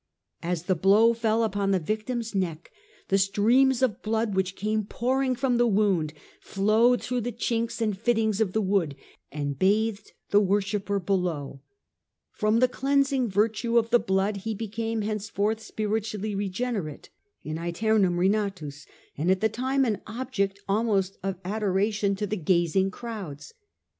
As 0.41 0.63
the 0.63 0.73
blow 0.73 1.13
fell 1.13 1.43
upon 1.43 1.69
the 1.69 1.77
victim's 1.79 2.33
neck, 2.33 2.71
the 3.09 3.19
streams 3.19 3.83
of 3.83 4.01
blood 4.01 4.33
which 4.33 4.55
came 4.55 4.83
pouring 4.83 5.35
from 5.35 5.57
the 5.57 5.67
wound 5.67 6.11
flowed 6.39 7.03
through 7.03 7.21
the 7.21 7.31
chinks 7.31 7.79
and 7.81 7.95
fittings 7.95 8.41
of 8.41 8.51
the 8.53 8.63
wood, 8.63 8.95
and 9.31 9.59
bathed 9.59 10.13
the 10.31 10.39
worshipper 10.39 10.97
below 10.97 11.61
From 12.31 12.61
the 12.61 12.67
cleansing 12.67 13.29
virtue 13.29 13.77
of 13.77 13.91
the 13.91 13.99
blood, 13.99 14.37
he 14.37 14.55
became 14.55 15.03
henceforth 15.03 15.59
spiritually 15.59 16.33
regenerate 16.33 17.09
(in 17.43 17.57
seternum 17.57 18.17
renatus), 18.17 18.87
and 19.15 19.29
at 19.29 19.39
the 19.39 19.49
time 19.49 19.85
an 19.85 20.01
object 20.07 20.59
almost 20.67 21.19
of 21.21 21.37
adoration 21.45 22.15
to 22.15 22.25
the 22.25 22.35
The 22.37 22.41
Age 22.41 22.41
of 22.41 22.41
the 22.41 22.41
Antomnes. 22.41 22.41
CH. 22.41 22.41
VII, 22.41 22.53
gazing 22.53 22.89
crowds. 22.89 23.53